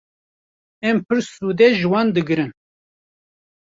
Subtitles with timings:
[0.87, 2.51] Em pir sûdê ji wan digirin.